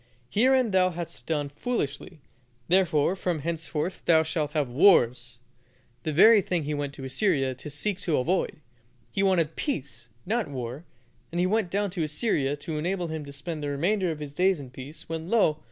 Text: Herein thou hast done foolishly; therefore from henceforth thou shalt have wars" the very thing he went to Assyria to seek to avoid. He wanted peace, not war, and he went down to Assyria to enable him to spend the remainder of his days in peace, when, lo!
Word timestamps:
Herein 0.31 0.71
thou 0.71 0.89
hast 0.89 1.27
done 1.27 1.49
foolishly; 1.49 2.21
therefore 2.67 3.15
from 3.15 3.37
henceforth 3.41 4.03
thou 4.05 4.23
shalt 4.23 4.53
have 4.53 4.71
wars" 4.71 5.37
the 6.01 6.11
very 6.11 6.41
thing 6.41 6.63
he 6.63 6.73
went 6.73 6.93
to 6.95 7.03
Assyria 7.03 7.53
to 7.53 7.69
seek 7.69 7.99
to 7.99 8.17
avoid. 8.17 8.61
He 9.11 9.21
wanted 9.21 9.55
peace, 9.55 10.09
not 10.25 10.47
war, 10.49 10.85
and 11.31 11.39
he 11.39 11.45
went 11.45 11.69
down 11.69 11.91
to 11.91 12.03
Assyria 12.03 12.55
to 12.55 12.79
enable 12.79 13.09
him 13.09 13.23
to 13.25 13.31
spend 13.31 13.61
the 13.61 13.69
remainder 13.69 14.09
of 14.09 14.17
his 14.17 14.33
days 14.33 14.59
in 14.59 14.71
peace, 14.71 15.07
when, 15.07 15.29
lo! 15.29 15.59